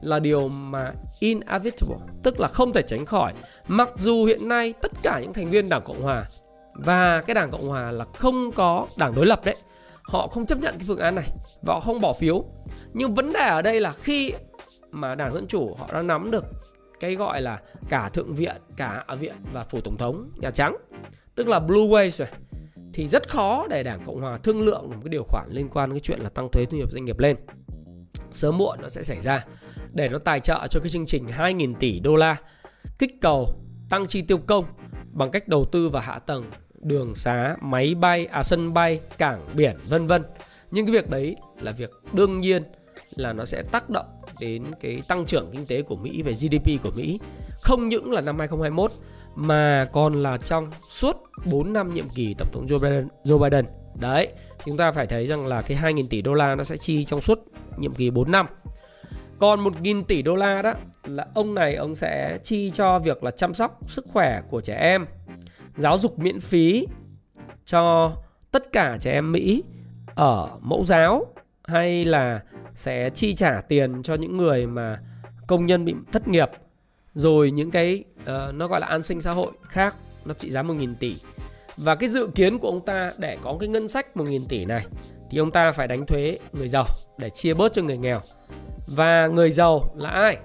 [0.00, 3.32] là điều mà inevitable, tức là không thể tránh khỏi.
[3.68, 6.24] Mặc dù hiện nay tất cả những thành viên Đảng Cộng Hòa
[6.74, 9.56] và cái Đảng Cộng Hòa là không có đảng đối lập đấy,
[10.02, 11.28] họ không chấp nhận cái phương án này
[11.62, 12.44] và họ không bỏ phiếu.
[12.92, 14.32] Nhưng vấn đề ở đây là khi
[14.90, 16.44] mà Đảng Dân Chủ họ đã nắm được
[17.00, 20.76] cái gọi là cả thượng viện, cả hạ viện và phủ tổng thống Nhà Trắng,
[21.34, 22.28] tức là Blue Wave rồi
[22.92, 25.88] thì rất khó để Đảng Cộng hòa thương lượng một cái điều khoản liên quan
[25.90, 27.36] đến cái chuyện là tăng thuế thu nhập doanh nghiệp lên.
[28.30, 29.44] Sớm muộn nó sẽ xảy ra
[29.94, 32.36] để nó tài trợ cho cái chương trình 2.000 tỷ đô la
[32.98, 33.48] kích cầu
[33.90, 34.64] tăng chi tiêu công
[35.12, 36.44] bằng cách đầu tư vào hạ tầng
[36.80, 40.22] đường xá, máy bay, à sân bay, cảng biển vân vân.
[40.70, 42.62] Nhưng cái việc đấy là việc đương nhiên
[43.14, 44.06] là nó sẽ tác động
[44.40, 47.18] đến cái tăng trưởng kinh tế của Mỹ về GDP của Mỹ
[47.60, 48.92] không những là năm 2021
[49.34, 53.08] mà còn là trong suốt 4 năm nhiệm kỳ tổng thống Joe Biden.
[53.24, 53.66] Joe Biden.
[54.00, 54.28] Đấy,
[54.64, 57.20] chúng ta phải thấy rằng là cái 2.000 tỷ đô la nó sẽ chi trong
[57.20, 57.38] suốt
[57.78, 58.46] nhiệm kỳ 4 năm.
[59.38, 63.30] Còn 1.000 tỷ đô la đó là ông này ông sẽ chi cho việc là
[63.30, 65.06] chăm sóc sức khỏe của trẻ em,
[65.76, 66.86] giáo dục miễn phí
[67.64, 68.12] cho
[68.50, 69.62] tất cả trẻ em Mỹ
[70.14, 71.26] ở mẫu giáo
[71.64, 72.42] hay là
[72.74, 75.00] sẽ chi trả tiền cho những người mà
[75.46, 76.48] công nhân bị thất nghiệp
[77.14, 80.62] rồi những cái uh, nó gọi là an sinh xã hội khác nó trị giá
[80.62, 81.16] 1.000 tỷ.
[81.76, 84.86] Và cái dự kiến của ông ta để có cái ngân sách 1.000 tỷ này
[85.30, 86.86] thì ông ta phải đánh thuế người giàu
[87.18, 88.20] để chia bớt cho người nghèo
[88.86, 90.36] và người giàu là ai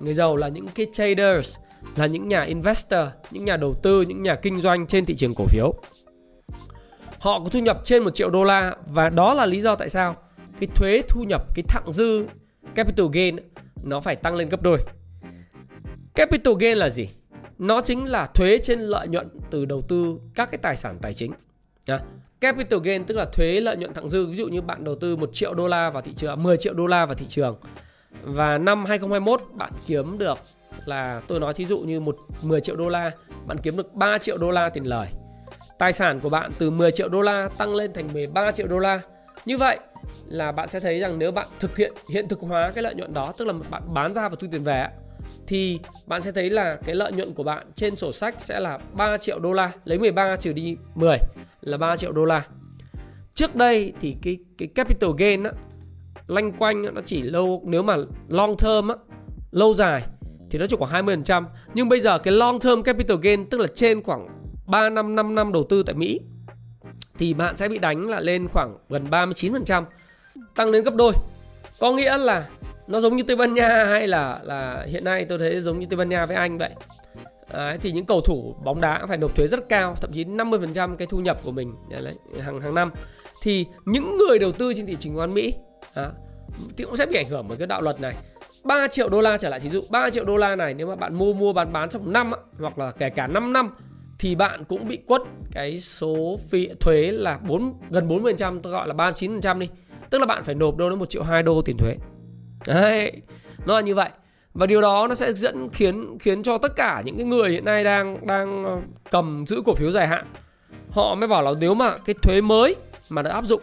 [0.00, 1.56] người giàu là những cái traders
[1.96, 5.34] là những nhà investor những nhà đầu tư những nhà kinh doanh trên thị trường
[5.34, 5.74] cổ phiếu
[7.18, 9.88] họ có thu nhập trên 1 triệu đô la và đó là lý do tại
[9.88, 10.16] sao
[10.60, 12.26] cái thuế thu nhập cái thặng dư
[12.74, 13.36] capital gain
[13.82, 14.78] nó phải tăng lên gấp đôi.
[16.14, 17.08] Capital gain là gì?
[17.58, 21.14] Nó chính là thuế trên lợi nhuận từ đầu tư các cái tài sản tài
[21.14, 21.32] chính.
[21.86, 22.00] À,
[22.40, 24.26] capital gain tức là thuế lợi nhuận thặng dư.
[24.26, 26.56] Ví dụ như bạn đầu tư 1 triệu đô la vào thị trường, à, 10
[26.56, 27.56] triệu đô la vào thị trường
[28.22, 30.38] và năm 2021 bạn kiếm được
[30.84, 33.10] là tôi nói thí dụ như một 10 triệu đô la,
[33.46, 35.08] bạn kiếm được 3 triệu đô la tiền lời.
[35.78, 38.78] Tài sản của bạn từ 10 triệu đô la tăng lên thành 13 triệu đô
[38.78, 39.00] la.
[39.44, 39.78] Như vậy
[40.28, 43.14] là bạn sẽ thấy rằng nếu bạn thực hiện hiện thực hóa cái lợi nhuận
[43.14, 44.88] đó tức là bạn bán ra và thu tiền về
[45.50, 48.78] thì bạn sẽ thấy là cái lợi nhuận của bạn trên sổ sách sẽ là
[48.92, 49.72] 3 triệu đô la.
[49.84, 51.16] Lấy 13 trừ đi 10
[51.60, 52.46] là 3 triệu đô la.
[53.34, 55.52] Trước đây thì cái cái capital gain á,
[56.26, 57.96] lanh quanh nó chỉ lâu, nếu mà
[58.28, 58.94] long term á,
[59.50, 60.02] lâu dài
[60.50, 63.66] thì nó chỉ khoảng 20% nhưng bây giờ cái long term capital gain tức là
[63.74, 64.28] trên khoảng
[64.66, 66.20] 3 năm 5 năm đầu tư tại Mỹ
[67.18, 69.84] thì bạn sẽ bị đánh là lên khoảng gần 39%
[70.54, 71.12] tăng lên gấp đôi.
[71.78, 72.48] Có nghĩa là
[72.90, 75.86] nó giống như Tây Ban Nha hay là là hiện nay tôi thấy giống như
[75.90, 76.70] Tây Ban Nha với Anh vậy.
[77.52, 80.96] Đấy, thì những cầu thủ bóng đá phải nộp thuế rất cao thậm chí 50%
[80.96, 82.90] cái thu nhập của mình đấy, hàng hàng năm.
[83.42, 85.54] Thì những người đầu tư trên thị trường quan Mỹ
[85.94, 86.10] à,
[86.76, 88.14] thì cũng sẽ bị ảnh hưởng bởi cái đạo luật này.
[88.64, 90.96] 3 triệu đô la trở lại thí dụ 3 triệu đô la này nếu mà
[90.96, 93.70] bạn mua mua bán bán trong năm hoặc là kể cả 5 năm
[94.18, 95.22] thì bạn cũng bị quất
[95.52, 99.68] cái số phí thuế là 4 gần 40% tôi gọi là 39% đi.
[100.10, 101.96] Tức là bạn phải nộp đâu đó một triệu hai đô tiền thuế
[102.66, 103.12] đấy
[103.66, 104.10] nó là như vậy
[104.54, 107.64] và điều đó nó sẽ dẫn khiến khiến cho tất cả những cái người hiện
[107.64, 108.78] nay đang đang ờ,
[109.10, 110.26] cầm giữ cổ phiếu dài hạn
[110.90, 112.76] họ mới bảo là nếu mà cái thuế mới
[113.08, 113.62] mà được áp dụng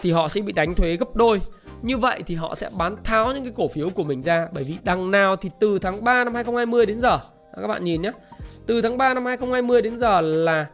[0.00, 1.40] thì họ sẽ bị đánh thuế gấp đôi
[1.82, 4.64] như vậy thì họ sẽ bán tháo những cái cổ phiếu của mình ra bởi
[4.64, 7.20] vì đằng nào thì từ tháng 3 năm 2020 đến giờ
[7.52, 8.12] à, các bạn nhìn nhé
[8.66, 10.66] từ tháng 3 năm 2020 đến giờ là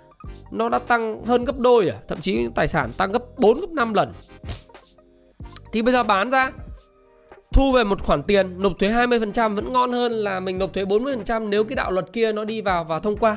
[0.50, 3.70] nó đã tăng hơn gấp đôi à, thậm chí tài sản tăng gấp 4 gấp
[3.70, 4.12] 5 lần.
[5.72, 6.50] Thì bây giờ bán ra
[7.54, 10.84] thu về một khoản tiền nộp thuế 20% vẫn ngon hơn là mình nộp thuế
[10.84, 13.36] 40% nếu cái đạo luật kia nó đi vào và thông qua.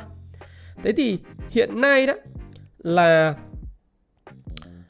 [0.84, 2.14] Thế thì hiện nay đó
[2.78, 3.34] là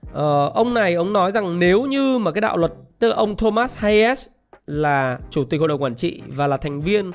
[0.03, 3.35] uh, ông này ông nói rằng nếu như mà cái đạo luật tức là ông
[3.35, 4.27] Thomas Hayes
[4.67, 7.11] là chủ tịch hội đồng quản trị và là thành viên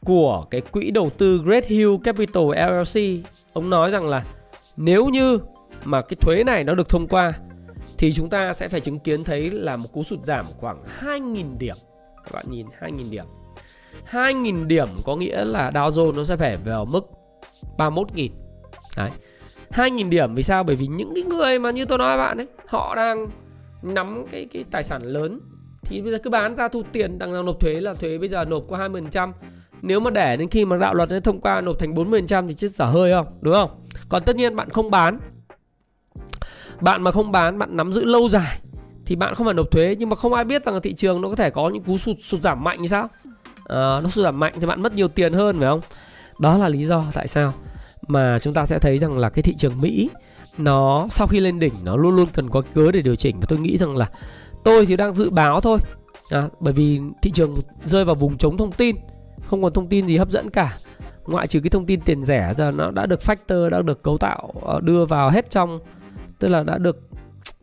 [0.00, 4.24] của cái quỹ đầu tư Great Hill Capital LLC ông nói rằng là
[4.76, 5.38] nếu như
[5.84, 7.32] mà cái thuế này nó được thông qua
[8.02, 11.58] thì chúng ta sẽ phải chứng kiến thấy là một cú sụt giảm khoảng 2.000
[11.58, 11.76] điểm.
[12.24, 13.24] Các bạn nhìn 2.000 điểm.
[14.10, 17.06] 2.000 điểm có nghĩa là Dow Jones nó sẽ phải vào mức
[17.78, 18.28] 31.000.
[18.96, 19.10] Đấy.
[19.70, 20.64] 2.000 điểm vì sao?
[20.64, 23.28] Bởi vì những cái người mà như tôi nói bạn ấy, họ đang
[23.82, 25.40] nắm cái cái tài sản lớn
[25.82, 28.28] thì bây giờ cứ bán ra thu tiền đằng nào nộp thuế là thuế bây
[28.28, 29.32] giờ nộp có 20%
[29.82, 32.54] nếu mà để đến khi mà đạo luật nó thông qua nộp thành 40% thì
[32.54, 33.70] chết xả hơi không đúng không
[34.08, 35.18] còn tất nhiên bạn không bán
[36.82, 38.58] bạn mà không bán bạn nắm giữ lâu dài
[39.06, 41.20] thì bạn không phải nộp thuế nhưng mà không ai biết rằng là thị trường
[41.20, 43.08] nó có thể có những cú sụt sụt giảm mạnh như sao?
[43.64, 45.80] À, nó sụt giảm mạnh thì bạn mất nhiều tiền hơn phải không?
[46.38, 47.54] Đó là lý do tại sao
[48.08, 50.10] mà chúng ta sẽ thấy rằng là cái thị trường Mỹ
[50.58, 53.40] nó sau khi lên đỉnh nó luôn luôn cần có cớ để điều chỉnh.
[53.40, 54.10] Và tôi nghĩ rằng là
[54.64, 55.78] tôi thì đang dự báo thôi.
[56.30, 58.96] À, bởi vì thị trường rơi vào vùng chống thông tin
[59.46, 60.78] không còn thông tin gì hấp dẫn cả.
[61.26, 64.18] Ngoại trừ cái thông tin tiền rẻ giờ nó đã được factor đã được cấu
[64.18, 65.78] tạo ờ, đưa vào hết trong
[66.42, 66.98] tức là đã được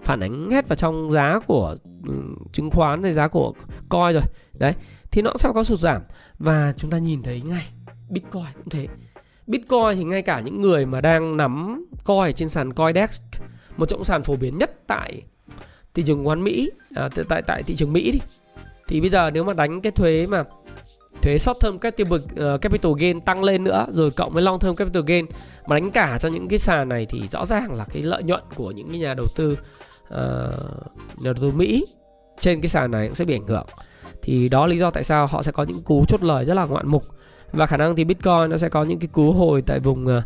[0.04, 1.76] phản ánh hết vào trong giá của
[2.08, 2.14] ừ,
[2.52, 3.54] chứng khoán hay giá của
[3.90, 4.24] coi rồi.
[4.54, 4.74] Đấy
[5.12, 6.02] thì nó sẽ có sụt giảm.
[6.38, 7.66] Và chúng ta nhìn thấy ngay
[8.10, 8.88] bitcoin cũng thế.
[9.48, 13.22] Bitcoin thì ngay cả những người mà đang nắm coi trên sàn coindex
[13.78, 15.22] một trong sàn phổ biến nhất tại
[15.94, 18.20] thị trường quán mỹ à, tại tại thị trường mỹ đi.
[18.88, 20.44] Thì bây giờ nếu mà đánh cái thuế mà
[21.22, 24.76] thuế short term capital, uh, capital gain tăng lên nữa rồi cộng với long term
[24.76, 25.26] capital gain.
[25.68, 28.44] Mà đánh cả cho những cái sàn này thì rõ ràng là cái lợi nhuận
[28.56, 30.18] của những cái nhà đầu tư uh,
[31.18, 31.86] nhà đầu tư Mỹ
[32.40, 33.66] trên cái sàn này cũng sẽ bị ảnh hưởng.
[34.22, 36.66] Thì đó lý do tại sao họ sẽ có những cú chốt lời rất là
[36.66, 37.04] ngoạn mục.
[37.52, 40.24] Và khả năng thì Bitcoin nó sẽ có những cái cú hồi tại vùng uh,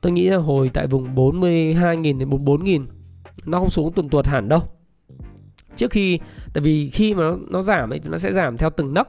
[0.00, 2.86] tôi nghĩ là hồi tại vùng 42.000 đến 44.000
[3.44, 4.60] nó không xuống tuần tuột hẳn đâu.
[5.76, 6.18] Trước khi
[6.52, 9.08] tại vì khi mà nó, nó giảm thì nó sẽ giảm theo từng nấc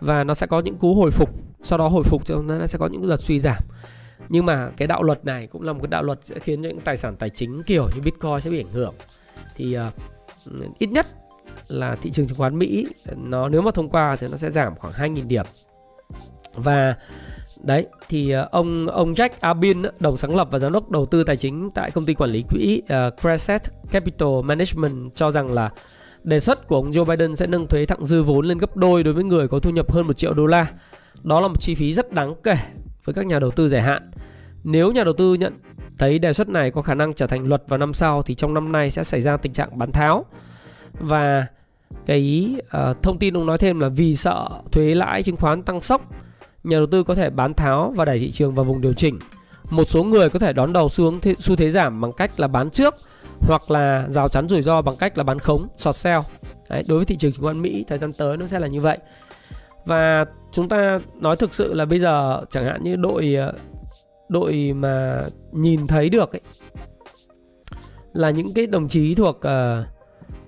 [0.00, 1.30] và nó sẽ có những cú hồi phục
[1.62, 3.62] sau đó hồi phục cho nó sẽ có những đợt suy giảm.
[4.28, 6.68] Nhưng mà cái đạo luật này cũng là một cái đạo luật sẽ khiến cho
[6.68, 8.94] những tài sản tài chính kiểu như bitcoin sẽ bị ảnh hưởng.
[9.56, 11.06] Thì uh, ít nhất
[11.68, 12.86] là thị trường chứng khoán Mỹ
[13.16, 15.44] nó nếu mà thông qua thì nó sẽ giảm khoảng 2.000 điểm.
[16.54, 16.96] Và
[17.62, 21.24] đấy thì uh, ông ông Jack Abin đồng sáng lập và giám đốc đầu tư
[21.24, 25.52] tài chính tại công ty quản lý quỹ ờ, uh, Crescent Capital Management cho rằng
[25.52, 25.70] là
[26.24, 29.02] Đề xuất của ông Joe Biden sẽ nâng thuế thặng dư vốn lên gấp đôi
[29.02, 30.66] đối với người có thu nhập hơn 1 triệu đô la.
[31.22, 32.56] Đó là một chi phí rất đáng kể
[33.04, 34.10] với các nhà đầu tư dài hạn.
[34.64, 35.52] Nếu nhà đầu tư nhận
[35.98, 38.54] thấy đề xuất này có khả năng trở thành luật vào năm sau thì trong
[38.54, 40.24] năm nay sẽ xảy ra tình trạng bán tháo.
[41.00, 41.46] Và
[42.06, 45.80] cái uh, thông tin ông nói thêm là vì sợ thuế lãi chứng khoán tăng
[45.80, 46.02] sốc,
[46.64, 49.18] nhà đầu tư có thể bán tháo và đẩy thị trường vào vùng điều chỉnh.
[49.70, 52.48] Một số người có thể đón đầu xu hướng xu thế giảm bằng cách là
[52.48, 52.94] bán trước
[53.40, 56.20] hoặc là rào chắn rủi ro bằng cách là bán khống, short sell.
[56.68, 58.80] Đấy, đối với thị trường chứng khoán Mỹ thời gian tới nó sẽ là như
[58.80, 58.98] vậy.
[59.84, 63.52] Và chúng ta nói thực sự là bây giờ chẳng hạn như đội ờ,
[64.28, 66.40] đội mà nhìn thấy được ấy
[68.12, 69.86] là những cái đồng chí thuộc uh,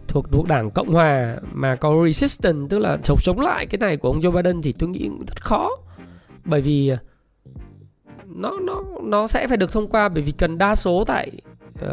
[0.09, 3.97] thuộc thuộc đảng Cộng hòa mà có resistance tức là chống chống lại cái này
[3.97, 5.71] của ông Joe Biden thì tôi nghĩ rất khó
[6.45, 6.97] bởi vì ờ,
[8.27, 11.31] nó nó nó sẽ phải được thông qua bởi vì cần đa số tại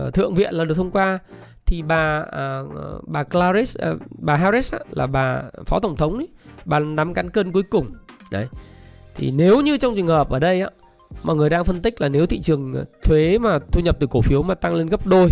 [0.07, 1.19] uh, thượng viện là được thông qua
[1.65, 6.27] thì bà uh, bà Clarice uh, bà Harris là bà phó tổng thống ấy,
[6.65, 7.87] bà nắm cán cân cuối cùng.
[8.31, 8.47] Đấy.
[9.15, 10.69] Thì nếu như trong trường hợp ở đây á
[11.23, 14.21] mọi người đang phân tích là nếu thị trường thuế mà thu nhập từ cổ
[14.21, 15.29] phiếu mà tăng lên gấp đôi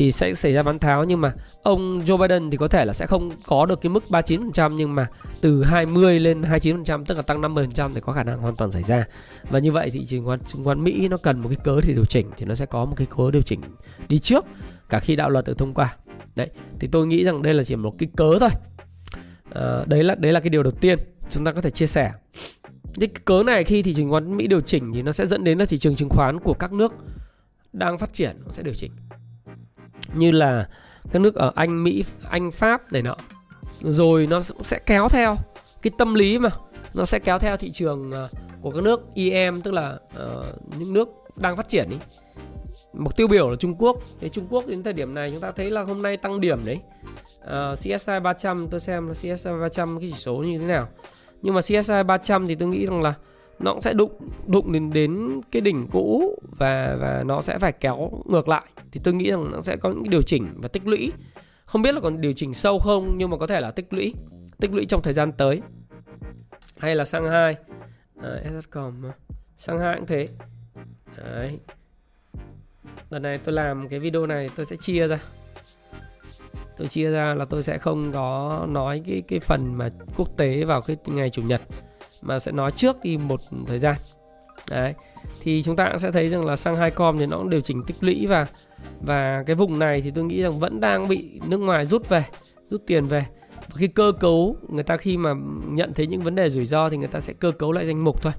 [0.00, 2.92] thì sẽ xảy ra bán tháo nhưng mà ông Joe Biden thì có thể là
[2.92, 5.08] sẽ không có được cái mức 39% nhưng mà
[5.40, 8.82] từ 20 lên 29% tức là tăng 50% thì có khả năng hoàn toàn xảy
[8.82, 9.06] ra.
[9.50, 12.04] Và như vậy thị trường chứng khoán Mỹ nó cần một cái cớ để điều
[12.04, 13.60] chỉnh thì nó sẽ có một cái cớ điều chỉnh
[14.08, 14.44] đi trước
[14.88, 15.96] cả khi đạo luật được thông qua.
[16.36, 18.50] Đấy, thì tôi nghĩ rằng đây là chỉ một cái cớ thôi.
[19.54, 20.98] À, đấy là đấy là cái điều đầu tiên
[21.30, 22.12] chúng ta có thể chia sẻ.
[23.00, 25.44] Cái cớ này khi thị trường chứng khoán Mỹ điều chỉnh thì nó sẽ dẫn
[25.44, 26.94] đến là thị trường chứng khoán của các nước
[27.72, 28.90] đang phát triển nó sẽ điều chỉnh
[30.14, 30.68] như là
[31.12, 33.16] các nước ở Anh, Mỹ, Anh, Pháp này nọ.
[33.80, 35.36] Rồi nó cũng sẽ kéo theo
[35.82, 36.50] cái tâm lý mà
[36.94, 38.28] nó sẽ kéo theo thị trường ờ,
[38.60, 41.96] của các nước EM tức là uh, những nước đang phát triển ý.
[42.92, 45.52] mục tiêu biểu là Trung Quốc thế Trung Quốc đến thời điểm này chúng ta
[45.52, 46.78] thấy là hôm nay tăng điểm đấy
[47.40, 50.88] uh, CSI 300 tôi xem là CSI 300 cái chỉ số như thế nào
[51.42, 53.14] nhưng mà CSI 300 thì tôi nghĩ rằng là
[53.60, 54.12] nó cũng sẽ đụng
[54.46, 58.64] đụng đến đến cái đỉnh cũ và và nó sẽ phải kéo ngược lại.
[58.92, 61.12] Thì tôi nghĩ rằng nó sẽ có những điều chỉnh và tích lũy.
[61.64, 64.14] Không biết là còn điều chỉnh sâu không nhưng mà có thể là tích lũy
[64.60, 65.60] tích lũy trong thời gian tới.
[66.76, 67.56] Hay là sang hai.
[68.22, 68.42] À,
[69.56, 70.28] sang hai cũng thế.
[71.16, 71.58] Đấy.
[73.10, 75.18] Lần này tôi làm cái video này tôi sẽ chia ra.
[76.78, 80.64] Tôi chia ra là tôi sẽ không có nói cái cái phần mà quốc tế
[80.64, 81.62] vào cái ngày chủ nhật
[82.22, 83.96] mà sẽ nói trước đi một thời gian.
[84.70, 84.94] Đấy.
[85.40, 87.60] Thì chúng ta cũng sẽ thấy rằng là sang hai com thì nó cũng điều
[87.60, 88.46] chỉnh tích lũy và
[89.00, 92.24] và cái vùng này thì tôi nghĩ rằng vẫn đang bị nước ngoài rút về
[92.70, 93.26] rút tiền về.
[93.68, 95.34] Và khi cơ cấu người ta khi mà
[95.68, 98.04] nhận thấy những vấn đề rủi ro thì người ta sẽ cơ cấu lại danh
[98.04, 98.32] mục thôi.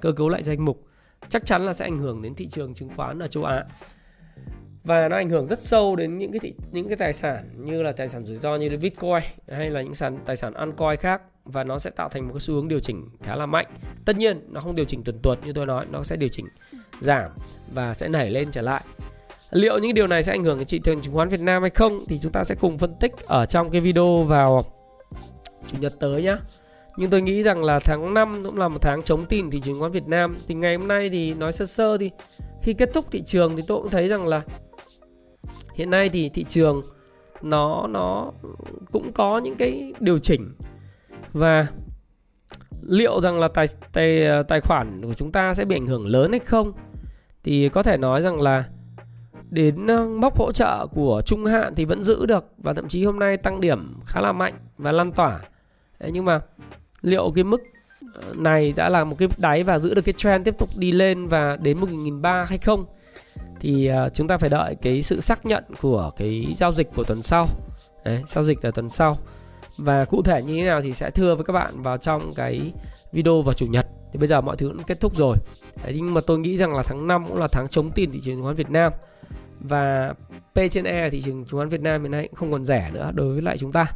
[0.00, 0.82] Cơ cấu lại danh mục.
[1.28, 3.64] Chắc chắn là sẽ ảnh hưởng đến thị trường chứng khoán ở châu Á.
[4.84, 7.82] Và nó ảnh hưởng rất sâu đến những cái thị, những cái tài sản như
[7.82, 10.96] là tài sản rủi ro như là Bitcoin hay là những sản tài sản altcoin
[10.96, 13.66] khác và nó sẽ tạo thành một cái xu hướng điều chỉnh khá là mạnh.
[14.04, 16.46] Tất nhiên nó không điều chỉnh tuần tuột như tôi nói, nó sẽ điều chỉnh
[17.00, 17.30] giảm
[17.74, 18.84] và sẽ nảy lên trở lại.
[19.50, 21.70] Liệu những điều này sẽ ảnh hưởng đến thị trường chứng khoán Việt Nam hay
[21.70, 24.64] không thì chúng ta sẽ cùng phân tích ở trong cái video vào
[25.66, 26.38] chủ nhật tới nhá.
[26.96, 29.74] Nhưng tôi nghĩ rằng là tháng 5 cũng là một tháng chống tin thị trường
[29.74, 30.36] chứng khoán Việt Nam.
[30.48, 32.10] Thì ngày hôm nay thì nói sơ sơ thì
[32.62, 34.42] khi kết thúc thị trường thì tôi cũng thấy rằng là
[35.74, 36.82] hiện nay thì thị trường
[37.42, 38.32] nó nó
[38.92, 40.52] cũng có những cái điều chỉnh
[41.36, 41.66] và
[42.82, 46.06] liệu rằng là tài tài ờ, tài khoản của chúng ta sẽ bị ảnh hưởng
[46.06, 46.72] lớn hay không?
[47.44, 48.64] Thì có thể nói rằng là
[49.50, 53.04] đến ờ, mốc hỗ trợ của trung hạn thì vẫn giữ được và thậm chí
[53.04, 55.40] hôm nay tăng điểm khá là mạnh và lan tỏa.
[56.00, 56.40] Đấy, nhưng mà
[57.02, 57.62] liệu cái mức
[58.14, 60.92] ờ, này đã là một cái đáy và giữ được cái trend tiếp tục đi
[60.92, 62.84] lên và đến 1.300 hay không?
[63.60, 67.22] Thì chúng ta phải đợi cái sự xác nhận của cái giao dịch của tuần
[67.22, 67.46] sau.
[68.04, 69.18] Đấy, giao dịch ở tuần sau
[69.76, 72.72] và cụ thể như thế nào thì sẽ thưa với các bạn vào trong cái
[73.12, 73.86] video vào chủ nhật.
[74.12, 75.36] Thì bây giờ mọi thứ cũng kết thúc rồi.
[75.82, 78.20] Đấy, nhưng mà tôi nghĩ rằng là tháng 5 cũng là tháng chống tiền thị
[78.20, 78.92] trường chứng khoán Việt Nam.
[79.60, 80.14] Và
[80.54, 82.90] P trên E thị trường chứng khoán Việt Nam hiện nay cũng không còn rẻ
[82.92, 83.86] nữa đối với lại chúng ta.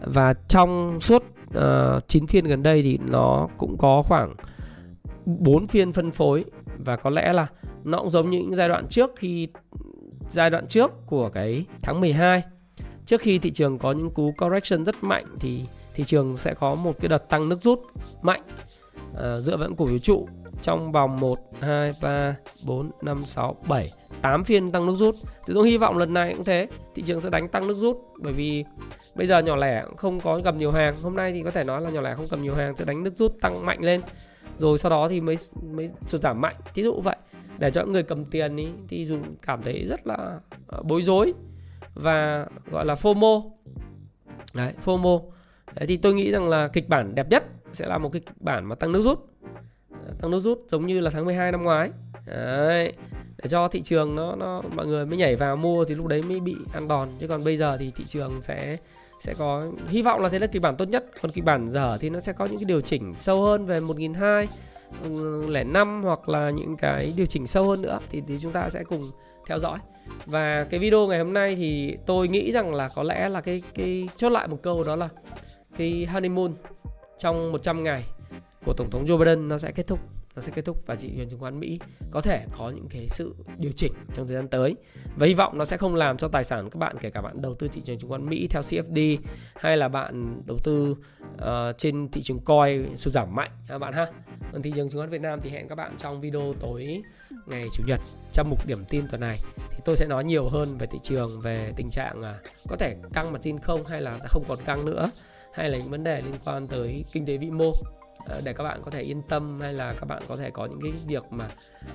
[0.00, 4.34] Và trong suốt ờ, uh, 9 phiên gần đây thì nó cũng có khoảng
[5.26, 6.44] 4 phiên phân phối.
[6.78, 7.46] Và có lẽ là
[7.84, 9.48] nó cũng giống như những giai đoạn trước khi
[10.30, 12.42] giai đoạn trước của cái tháng 12
[13.08, 16.74] trước khi thị trường có những cú correction rất mạnh thì thị trường sẽ có
[16.74, 17.80] một cái đợt tăng nước rút
[18.22, 18.42] mạnh
[19.18, 20.28] à, dựa vào cổ phiếu trụ
[20.62, 23.92] trong vòng 1, 2, 3, 4, 5, 6, 7,
[24.22, 25.16] 8 phiên tăng nước rút.
[25.46, 27.98] Thì tôi hy vọng lần này cũng thế, thị trường sẽ đánh tăng nước rút
[28.18, 28.64] bởi vì
[29.14, 31.00] bây giờ nhỏ lẻ không có cầm nhiều hàng.
[31.02, 33.02] Hôm nay thì có thể nói là nhỏ lẻ không cầm nhiều hàng sẽ đánh
[33.02, 34.00] nước rút tăng mạnh lên.
[34.58, 35.36] Rồi sau đó thì mới
[35.72, 36.56] mới sụt giảm mạnh.
[36.74, 37.16] Thí dụ vậy
[37.58, 41.02] để cho những người cầm tiền ý, thì dùng cảm thấy rất là ờ, bối
[41.02, 41.32] rối
[41.98, 43.50] và gọi là FOMO.
[44.54, 45.22] Đấy FOMO.
[45.74, 48.40] Đấy, thì tôi nghĩ rằng là kịch bản đẹp nhất sẽ là một cái kịch
[48.40, 49.18] bản mà tăng nước rút.
[49.90, 51.90] Ờ, tăng nước rút giống như là tháng 12 năm ngoái.
[52.26, 52.92] Đấy
[53.42, 56.22] để cho thị trường nó nó mọi người mới nhảy vào mua thì lúc đấy
[56.22, 57.08] mới bị ăn đòn.
[57.18, 58.76] Chứ còn bây giờ thì thị trường sẽ
[59.20, 61.04] sẽ có hy vọng là thế là kịch bản tốt nhất.
[61.22, 63.80] Còn kịch bản dở thì nó sẽ có những cái điều chỉnh sâu hơn về
[63.80, 64.46] 1.200
[65.64, 67.98] 005 ừ, hoặc là những cái điều chỉnh sâu hơn nữa.
[68.10, 69.10] Thì, thì chúng ta sẽ cùng
[69.46, 69.78] theo dõi
[70.26, 73.62] và cái video ngày hôm nay thì tôi nghĩ rằng là có lẽ là cái
[73.74, 75.08] cái chốt lại một câu đó là
[75.76, 76.52] cái honeymoon
[77.18, 78.04] trong 100 ngày
[78.64, 79.98] của tổng thống Joe Biden nó sẽ kết thúc
[80.38, 81.78] nó sẽ kết thúc và thị trường chứng khoán Mỹ
[82.10, 84.74] có thể có những cái sự điều chỉnh trong thời gian tới.
[85.16, 87.42] Và hy vọng nó sẽ không làm cho tài sản các bạn kể cả bạn
[87.42, 89.18] đầu tư thị trường chứng khoán Mỹ theo CFD
[89.56, 90.96] hay là bạn đầu tư
[91.34, 93.50] uh, trên thị trường coin sụt giảm mạnh.
[93.68, 94.06] Các bạn ha.
[94.52, 97.02] Còn thị trường chứng khoán Việt Nam thì hẹn các bạn trong video tối
[97.46, 98.00] ngày chủ nhật
[98.32, 99.38] trong mục điểm tin tuần này.
[99.70, 102.34] Thì tôi sẽ nói nhiều hơn về thị trường về tình trạng à,
[102.68, 105.10] có thể căng mặt tin không hay là không còn căng nữa
[105.52, 107.72] hay là những vấn đề liên quan tới kinh tế vĩ mô.
[108.28, 110.66] Ờ, để các bạn có thể yên tâm hay là các bạn có thể có
[110.66, 111.48] những cái việc mà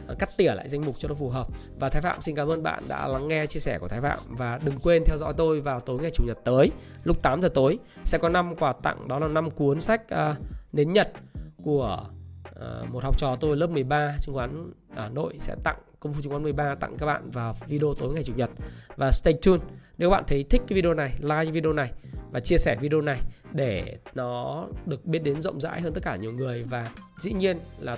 [0.08, 1.48] ờ, cắt tỉa lại danh mục cho nó phù hợp.
[1.80, 4.20] Và Thái Phạm xin cảm ơn bạn đã lắng nghe chia sẻ của Thái Phạm.
[4.30, 6.72] Và đừng quên theo dõi tôi vào tối ngày chủ nhật tới
[7.04, 7.80] lúc 8 giờ tối.
[8.04, 10.38] Sẽ có năm quà tặng đó là năm cuốn sách uh,
[10.74, 11.12] nến Nhật
[11.64, 12.04] của
[12.50, 16.22] uh, một học trò tôi lớp 13 chứng khoán Hà Nội sẽ tặng công phu
[16.22, 18.50] chứng khoán 13 tặng các bạn vào video tối ngày chủ nhật
[18.96, 19.62] và stay tuned
[19.98, 21.92] nếu các bạn thấy thích cái video này like video này
[22.32, 23.20] và chia sẻ video này
[23.52, 26.90] để nó được biết đến rộng rãi hơn tất cả nhiều người và
[27.20, 27.96] dĩ nhiên là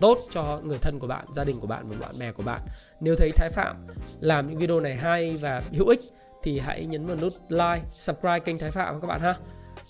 [0.00, 2.60] tốt cho người thân của bạn, gia đình của bạn và bạn bè của bạn.
[3.00, 3.76] Nếu thấy Thái Phạm
[4.20, 6.00] làm những video này hay và hữu ích
[6.42, 9.34] thì hãy nhấn vào nút like, subscribe kênh Thái Phạm các bạn ha.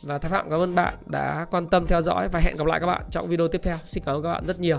[0.03, 2.81] Và Thái Phạm cảm ơn bạn đã quan tâm theo dõi và hẹn gặp lại
[2.81, 3.77] các bạn trong video tiếp theo.
[3.87, 4.79] Xin cảm ơn các bạn rất nhiều.